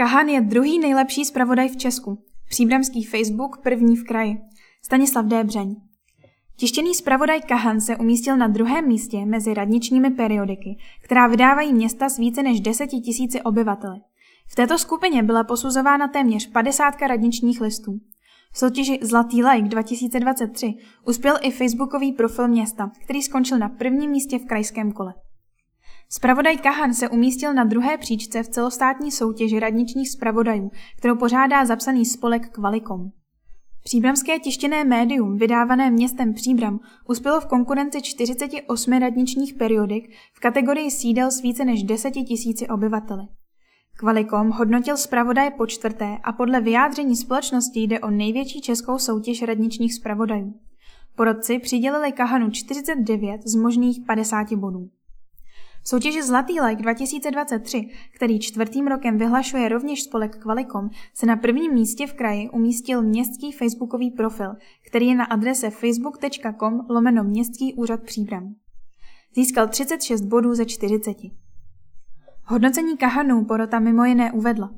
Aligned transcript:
Kahan 0.00 0.28
je 0.28 0.40
druhý 0.40 0.78
nejlepší 0.78 1.24
zpravodaj 1.24 1.68
v 1.68 1.76
Česku. 1.76 2.24
Příbramský 2.48 3.04
Facebook 3.04 3.58
první 3.62 3.96
v 3.96 4.04
kraji. 4.04 4.38
Stanislav 4.84 5.26
Débřeň. 5.26 5.76
Tištěný 6.56 6.94
zpravodaj 6.94 7.40
Kahan 7.40 7.80
se 7.80 7.96
umístil 7.96 8.36
na 8.36 8.48
druhém 8.48 8.88
místě 8.88 9.24
mezi 9.26 9.54
radničními 9.54 10.10
periodiky, 10.10 10.78
která 11.04 11.26
vydávají 11.26 11.72
města 11.72 12.08
s 12.08 12.18
více 12.18 12.42
než 12.42 12.60
deseti 12.60 13.00
tisíci 13.00 13.42
obyvateli. 13.42 14.00
V 14.48 14.54
této 14.54 14.78
skupině 14.78 15.22
byla 15.22 15.44
posuzována 15.44 16.08
téměř 16.08 16.50
50 16.50 17.02
radničních 17.02 17.60
listů. 17.60 17.92
V 18.52 18.58
soutěži 18.58 18.98
Zlatý 19.02 19.44
like 19.44 19.68
2023 19.68 20.74
uspěl 21.06 21.34
i 21.40 21.50
facebookový 21.50 22.12
profil 22.12 22.48
města, 22.48 22.90
který 23.04 23.22
skončil 23.22 23.58
na 23.58 23.68
prvním 23.68 24.10
místě 24.10 24.38
v 24.38 24.46
krajském 24.46 24.92
kole. 24.92 25.14
Spravodaj 26.08 26.56
Kahan 26.56 26.94
se 26.94 27.08
umístil 27.08 27.54
na 27.54 27.64
druhé 27.64 27.98
příčce 27.98 28.42
v 28.42 28.48
celostátní 28.48 29.10
soutěži 29.10 29.60
radničních 29.60 30.10
spravodajů, 30.10 30.70
kterou 30.98 31.16
pořádá 31.16 31.64
zapsaný 31.64 32.04
spolek 32.06 32.48
Kvalikom. 32.48 33.10
Příbramské 33.84 34.38
tištěné 34.38 34.84
médium, 34.84 35.36
vydávané 35.36 35.90
městem 35.90 36.34
Příbram, 36.34 36.80
uspělo 37.08 37.40
v 37.40 37.46
konkurenci 37.46 38.02
48 38.02 38.92
radničních 38.98 39.54
periodik 39.54 40.10
v 40.34 40.40
kategorii 40.40 40.90
sídel 40.90 41.30
s 41.30 41.42
více 41.42 41.64
než 41.64 41.82
10 41.82 42.10
tisíci 42.10 42.68
obyvateli. 42.68 43.22
Kvalikom 43.96 44.50
hodnotil 44.50 44.96
zpravodaje 44.96 45.50
po 45.50 45.66
čtvrté 45.66 46.18
a 46.22 46.32
podle 46.32 46.60
vyjádření 46.60 47.16
společnosti 47.16 47.80
jde 47.80 48.00
o 48.00 48.10
největší 48.10 48.60
českou 48.60 48.98
soutěž 48.98 49.42
radničních 49.42 49.94
zpravodajů. 49.94 50.54
Porodci 51.16 51.58
přidělili 51.58 52.12
Kahanu 52.12 52.50
49 52.50 53.40
z 53.44 53.54
možných 53.54 54.00
50 54.06 54.52
bodů. 54.52 54.88
V 55.82 55.88
soutěži 55.88 56.22
Zlatý 56.22 56.60
like 56.60 56.82
2023, 56.82 57.88
který 58.14 58.40
čtvrtým 58.40 58.86
rokem 58.86 59.18
vyhlašuje 59.18 59.68
rovněž 59.68 60.02
spolek 60.02 60.36
Kvalikom, 60.36 60.90
se 61.14 61.26
na 61.26 61.36
prvním 61.36 61.74
místě 61.74 62.06
v 62.06 62.12
kraji 62.12 62.50
umístil 62.50 63.02
městský 63.02 63.52
facebookový 63.52 64.10
profil, 64.10 64.54
který 64.86 65.06
je 65.06 65.14
na 65.14 65.24
adrese 65.24 65.70
facebook.com 65.70 66.86
lomeno 66.90 67.24
městský 67.24 67.74
úřad 67.74 68.02
Příbram. 68.02 68.54
Získal 69.34 69.68
36 69.68 70.20
bodů 70.20 70.54
ze 70.54 70.66
40. 70.66 71.16
Hodnocení 72.44 72.96
Kahanů 72.96 73.44
porota 73.44 73.78
mimo 73.78 74.04
jiné 74.04 74.32
uvedla. 74.32 74.70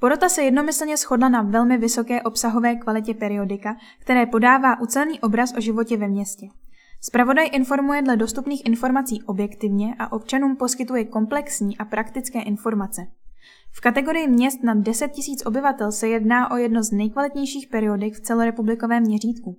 Porota 0.00 0.28
se 0.28 0.42
jednomyslně 0.42 0.96
shodla 0.96 1.28
na 1.28 1.42
velmi 1.42 1.78
vysoké 1.78 2.22
obsahové 2.22 2.76
kvalitě 2.76 3.14
periodika, 3.14 3.76
které 3.98 4.26
podává 4.26 4.80
ucelený 4.80 5.20
obraz 5.20 5.54
o 5.56 5.60
životě 5.60 5.96
ve 5.96 6.08
městě. 6.08 6.46
Spravodaj 7.04 7.48
informuje 7.52 8.02
dle 8.02 8.16
dostupných 8.16 8.66
informací 8.66 9.22
objektivně 9.22 9.94
a 9.98 10.12
občanům 10.12 10.56
poskytuje 10.56 11.04
komplexní 11.04 11.78
a 11.78 11.84
praktické 11.84 12.42
informace. 12.42 13.06
V 13.72 13.80
kategorii 13.80 14.28
měst 14.28 14.62
nad 14.62 14.78
10 14.78 15.06
000 15.06 15.16
obyvatel 15.46 15.92
se 15.92 16.08
jedná 16.08 16.50
o 16.50 16.56
jedno 16.56 16.82
z 16.82 16.92
nejkvalitnějších 16.92 17.68
periodik 17.68 18.14
v 18.14 18.20
celorepublikovém 18.20 19.02
měřítku. 19.02 19.58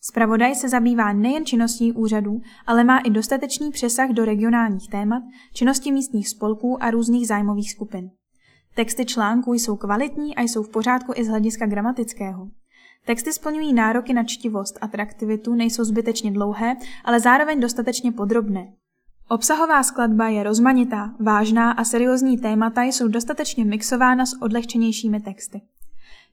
Spravodaj 0.00 0.54
se 0.54 0.68
zabývá 0.68 1.12
nejen 1.12 1.46
činností 1.46 1.92
úřadů, 1.92 2.40
ale 2.66 2.84
má 2.84 2.98
i 2.98 3.10
dostatečný 3.10 3.70
přesah 3.70 4.10
do 4.10 4.24
regionálních 4.24 4.90
témat, 4.90 5.22
činnosti 5.52 5.92
místních 5.92 6.28
spolků 6.28 6.82
a 6.82 6.90
různých 6.90 7.26
zájmových 7.26 7.70
skupin. 7.70 8.10
Texty 8.74 9.04
článků 9.04 9.54
jsou 9.54 9.76
kvalitní 9.76 10.36
a 10.36 10.42
jsou 10.42 10.62
v 10.62 10.70
pořádku 10.70 11.12
i 11.16 11.24
z 11.24 11.28
hlediska 11.28 11.66
gramatického. 11.66 12.48
Texty 13.06 13.32
splňují 13.32 13.72
nároky 13.72 14.14
na 14.14 14.24
čtivost, 14.24 14.78
atraktivitu, 14.80 15.54
nejsou 15.54 15.84
zbytečně 15.84 16.32
dlouhé, 16.32 16.76
ale 17.04 17.20
zároveň 17.20 17.60
dostatečně 17.60 18.12
podrobné. 18.12 18.72
Obsahová 19.28 19.82
skladba 19.82 20.28
je 20.28 20.42
rozmanitá, 20.42 21.14
vážná 21.20 21.70
a 21.72 21.84
seriózní 21.84 22.38
témata 22.38 22.82
jsou 22.82 23.08
dostatečně 23.08 23.64
mixována 23.64 24.26
s 24.26 24.42
odlehčenějšími 24.42 25.20
texty. 25.20 25.60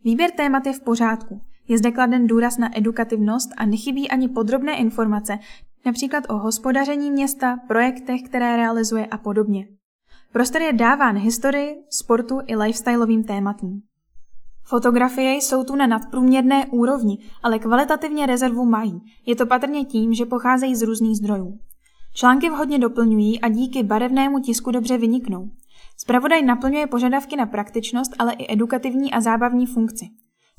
Výběr 0.04 0.32
témat 0.32 0.66
je 0.66 0.74
v 0.74 0.82
pořádku. 0.82 1.42
Je 1.68 1.78
zde 1.78 1.92
kladen 1.92 2.28
důraz 2.28 2.58
na 2.58 2.78
edukativnost 2.78 3.50
a 3.58 3.66
nechybí 3.66 4.10
ani 4.10 4.30
podrobné 4.30 4.78
informace, 4.78 5.40
například 5.86 6.24
o 6.30 6.38
hospodaření 6.38 7.12
města, 7.12 7.58
projektech, 7.68 8.22
které 8.22 8.58
realizuje 8.58 9.06
a 9.06 9.18
podobně. 9.18 9.68
Prostor 10.32 10.62
je 10.62 10.74
dáván 10.74 11.18
historii, 11.18 11.76
sportu 11.90 12.40
i 12.46 12.56
lifestyleovým 12.56 13.24
tématům. 13.24 13.82
Fotografie 14.64 15.34
jsou 15.34 15.64
tu 15.64 15.76
na 15.76 15.88
nadprůměrné 15.88 16.66
úrovni, 16.66 17.18
ale 17.44 17.60
kvalitativně 17.60 18.26
rezervu 18.26 18.66
mají. 18.66 19.02
Je 19.26 19.36
to 19.36 19.46
patrně 19.46 19.86
tím, 19.86 20.14
že 20.14 20.26
pocházejí 20.26 20.76
z 20.76 20.82
různých 20.82 21.18
zdrojů. 21.18 21.60
Články 22.14 22.50
vhodně 22.50 22.80
doplňují 22.80 23.42
a 23.42 23.50
díky 23.50 23.84
barevnému 23.84 24.40
tisku 24.40 24.72
dobře 24.72 24.98
vyniknou. 24.98 25.50
Spravodaj 25.98 26.42
naplňuje 26.42 26.88
požadavky 26.88 27.36
na 27.36 27.46
praktičnost, 27.46 28.12
ale 28.20 28.34
i 28.34 28.54
edukativní 28.54 29.14
a 29.14 29.22
zábavní 29.22 29.66
funkci. 29.66 30.06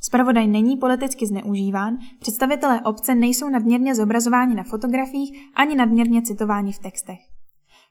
Spravodaj 0.01 0.47
není 0.47 0.77
politicky 0.77 1.27
zneužíván, 1.27 1.99
představitelé 2.21 2.81
obce 2.81 3.15
nejsou 3.15 3.49
nadměrně 3.49 3.95
zobrazováni 3.95 4.55
na 4.55 4.63
fotografiích 4.63 5.51
ani 5.55 5.77
nadměrně 5.77 6.23
citováni 6.23 6.73
v 6.73 6.79
textech. 6.79 7.19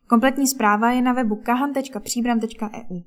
Kompletní 0.08 0.48
zpráva 0.48 0.92
je 0.92 1.02
na 1.02 1.14
webu 1.14 1.36
kahan.příbram.eu. 1.36 3.02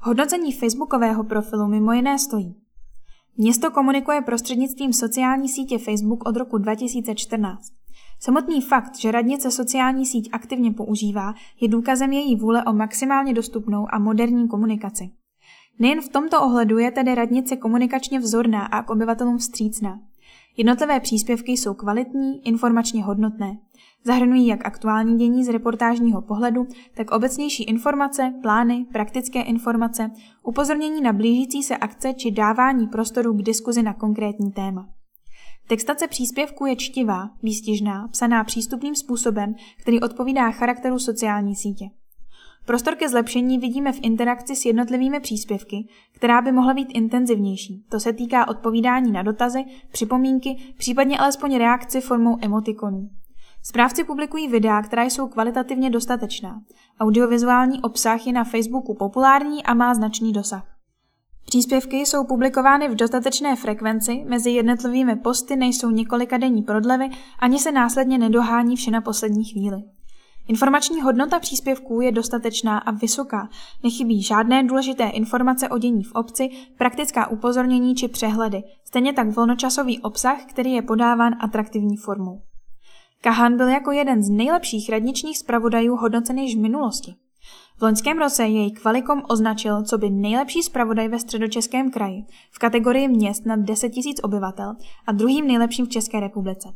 Hodnocení 0.00 0.52
facebookového 0.52 1.24
profilu 1.24 1.66
mimo 1.66 1.92
jiné 1.92 2.18
stojí. 2.18 2.56
Město 3.36 3.70
komunikuje 3.70 4.20
prostřednictvím 4.20 4.92
sociální 4.92 5.48
sítě 5.48 5.78
Facebook 5.78 6.28
od 6.28 6.36
roku 6.36 6.58
2014. 6.58 7.72
Samotný 8.20 8.60
fakt, 8.60 8.98
že 8.98 9.12
radnice 9.12 9.50
sociální 9.50 10.06
síť 10.06 10.28
aktivně 10.32 10.72
používá, 10.72 11.34
je 11.60 11.68
důkazem 11.68 12.12
její 12.12 12.36
vůle 12.36 12.64
o 12.64 12.72
maximálně 12.72 13.34
dostupnou 13.34 13.86
a 13.90 13.98
moderní 13.98 14.48
komunikaci. 14.48 15.10
Nejen 15.78 16.00
v 16.00 16.08
tomto 16.08 16.42
ohledu 16.42 16.78
je 16.78 16.90
tedy 16.90 17.14
radnice 17.14 17.56
komunikačně 17.56 18.18
vzorná 18.18 18.66
a 18.66 18.82
k 18.82 18.90
obyvatelům 18.90 19.38
vstřícná. 19.38 20.00
Jednotlivé 20.56 21.00
příspěvky 21.00 21.52
jsou 21.52 21.74
kvalitní, 21.74 22.46
informačně 22.46 23.04
hodnotné. 23.04 23.58
Zahrnují 24.04 24.46
jak 24.46 24.66
aktuální 24.66 25.18
dění 25.18 25.44
z 25.44 25.48
reportážního 25.48 26.22
pohledu, 26.22 26.66
tak 26.96 27.10
obecnější 27.10 27.64
informace, 27.64 28.34
plány, 28.42 28.86
praktické 28.92 29.42
informace, 29.42 30.10
upozornění 30.42 31.00
na 31.00 31.12
blížící 31.12 31.62
se 31.62 31.76
akce 31.76 32.14
či 32.14 32.30
dávání 32.30 32.86
prostoru 32.86 33.34
k 33.34 33.42
diskuzi 33.42 33.82
na 33.82 33.94
konkrétní 33.94 34.52
téma. 34.52 34.88
Textace 35.68 36.08
příspěvku 36.08 36.66
je 36.66 36.76
čtivá, 36.76 37.30
výstižná, 37.42 38.08
psaná 38.08 38.44
přístupným 38.44 38.94
způsobem, 38.94 39.54
který 39.80 40.00
odpovídá 40.00 40.50
charakteru 40.50 40.98
sociální 40.98 41.56
sítě. 41.56 41.84
Prostor 42.66 42.94
ke 42.94 43.08
zlepšení 43.08 43.58
vidíme 43.58 43.92
v 43.92 44.00
interakci 44.02 44.56
s 44.56 44.64
jednotlivými 44.64 45.20
příspěvky, 45.20 45.88
která 46.12 46.42
by 46.42 46.52
mohla 46.52 46.74
být 46.74 46.88
intenzivnější. 46.94 47.84
To 47.88 48.00
se 48.00 48.12
týká 48.12 48.48
odpovídání 48.48 49.12
na 49.12 49.22
dotazy, 49.22 49.64
připomínky, 49.92 50.56
případně 50.78 51.18
alespoň 51.18 51.56
reakci 51.56 52.00
formou 52.00 52.36
emotikonů. 52.42 53.08
Správci 53.62 54.04
publikují 54.04 54.48
videa, 54.48 54.82
která 54.82 55.02
jsou 55.02 55.28
kvalitativně 55.28 55.90
dostatečná. 55.90 56.60
Audiovizuální 57.00 57.82
obsah 57.82 58.26
je 58.26 58.32
na 58.32 58.44
Facebooku 58.44 58.94
populární 58.94 59.64
a 59.64 59.74
má 59.74 59.94
značný 59.94 60.32
dosah. 60.32 60.76
Příspěvky 61.44 61.96
jsou 61.96 62.24
publikovány 62.24 62.88
v 62.88 62.94
dostatečné 62.94 63.56
frekvenci, 63.56 64.24
mezi 64.28 64.50
jednotlivými 64.50 65.16
posty 65.16 65.56
nejsou 65.56 65.90
několika 65.90 66.38
denní 66.38 66.62
prodlevy, 66.62 67.08
ani 67.38 67.58
se 67.58 67.72
následně 67.72 68.18
nedohání 68.18 68.76
vše 68.76 68.90
na 68.90 69.00
poslední 69.00 69.44
chvíli. 69.44 69.95
Informační 70.48 71.02
hodnota 71.02 71.38
příspěvků 71.38 72.00
je 72.00 72.12
dostatečná 72.12 72.78
a 72.78 72.90
vysoká, 72.90 73.48
nechybí 73.84 74.22
žádné 74.22 74.62
důležité 74.62 75.04
informace 75.04 75.68
o 75.68 75.78
dění 75.78 76.02
v 76.02 76.12
obci, 76.12 76.48
praktická 76.78 77.30
upozornění 77.30 77.94
či 77.94 78.08
přehledy, 78.08 78.62
stejně 78.84 79.12
tak 79.12 79.28
volnočasový 79.28 80.00
obsah, 80.00 80.44
který 80.44 80.72
je 80.72 80.82
podáván 80.82 81.34
atraktivní 81.40 81.96
formou. 81.96 82.42
Kahan 83.20 83.56
byl 83.56 83.68
jako 83.68 83.92
jeden 83.92 84.22
z 84.22 84.30
nejlepších 84.30 84.90
radničních 84.90 85.38
zpravodajů 85.38 85.96
hodnocen 85.96 86.38
již 86.38 86.56
v 86.56 86.60
minulosti. 86.60 87.14
V 87.78 87.82
loňském 87.82 88.18
roce 88.18 88.46
jej 88.46 88.70
Kvalikom 88.70 89.22
označil 89.28 89.82
co 89.82 89.98
by 89.98 90.10
nejlepší 90.10 90.62
zpravodaj 90.62 91.08
ve 91.08 91.18
středočeském 91.18 91.90
kraji 91.90 92.24
v 92.52 92.58
kategorii 92.58 93.08
měst 93.08 93.46
nad 93.46 93.60
10 93.60 93.92
000 93.96 94.14
obyvatel 94.22 94.74
a 95.06 95.12
druhým 95.12 95.46
nejlepším 95.46 95.86
v 95.86 95.88
České 95.88 96.20
republice. 96.20 96.68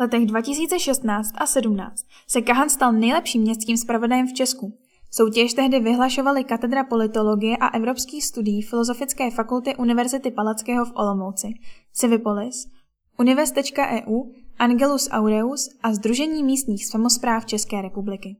Letech 0.00 0.26
2016 0.26 1.32
a 1.38 1.46
17 1.46 2.06
se 2.28 2.42
Kahan 2.42 2.70
stal 2.70 2.92
nejlepším 2.92 3.42
městským 3.42 3.76
zpravodajem 3.76 4.26
v 4.26 4.34
Česku. 4.34 4.78
Soutěž 5.10 5.54
tehdy 5.54 5.80
vyhlašovaly 5.80 6.44
katedra 6.44 6.84
politologie 6.84 7.56
a 7.56 7.68
evropských 7.68 8.24
studií 8.24 8.62
Filozofické 8.62 9.30
fakulty 9.30 9.76
Univerzity 9.76 10.30
Palackého 10.30 10.84
v 10.84 10.92
Olomouci, 10.94 11.54
Civipolis, 11.92 12.68
Unives.eu, 13.18 14.22
Angelus 14.58 15.08
Aureus 15.12 15.68
a 15.82 15.94
Združení 15.94 16.44
místních 16.44 16.86
samozpráv 16.86 17.46
České 17.46 17.82
republiky. 17.82 18.36